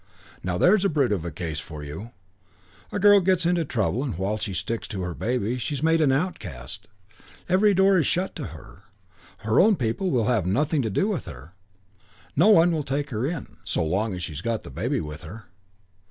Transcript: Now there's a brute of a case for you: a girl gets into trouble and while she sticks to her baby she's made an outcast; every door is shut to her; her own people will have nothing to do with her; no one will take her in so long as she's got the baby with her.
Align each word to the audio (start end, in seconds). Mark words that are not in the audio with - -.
Now 0.43 0.57
there's 0.57 0.83
a 0.83 0.89
brute 0.89 1.11
of 1.11 1.23
a 1.25 1.29
case 1.31 1.59
for 1.59 1.83
you: 1.83 2.09
a 2.91 2.97
girl 2.97 3.19
gets 3.21 3.45
into 3.45 3.63
trouble 3.63 4.03
and 4.03 4.17
while 4.17 4.35
she 4.35 4.51
sticks 4.51 4.87
to 4.87 5.03
her 5.03 5.13
baby 5.13 5.59
she's 5.59 5.83
made 5.83 6.01
an 6.01 6.11
outcast; 6.11 6.87
every 7.47 7.75
door 7.75 7.99
is 7.99 8.07
shut 8.07 8.35
to 8.37 8.47
her; 8.47 8.85
her 9.45 9.59
own 9.59 9.75
people 9.75 10.09
will 10.09 10.25
have 10.25 10.47
nothing 10.47 10.81
to 10.81 10.89
do 10.89 11.07
with 11.07 11.25
her; 11.25 11.53
no 12.35 12.47
one 12.47 12.71
will 12.71 12.81
take 12.81 13.11
her 13.11 13.27
in 13.27 13.57
so 13.63 13.83
long 13.85 14.15
as 14.15 14.23
she's 14.23 14.41
got 14.41 14.63
the 14.63 14.71
baby 14.71 15.01
with 15.01 15.21
her. 15.21 15.45